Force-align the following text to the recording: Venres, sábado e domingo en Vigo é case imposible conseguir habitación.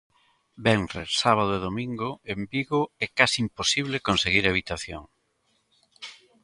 Venres, 0.65 1.09
sábado 1.23 1.51
e 1.57 1.63
domingo 1.67 2.09
en 2.33 2.39
Vigo 2.51 2.81
é 3.05 3.07
case 3.17 3.37
imposible 3.45 4.05
conseguir 4.07 4.45
habitación. 4.45 5.03